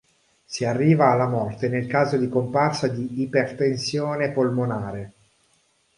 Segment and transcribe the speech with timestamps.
[0.43, 5.13] Si arriva alla morte nel caso di comparsa di ipertensione polmonare.